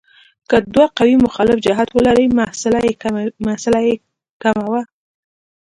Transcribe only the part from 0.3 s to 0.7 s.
که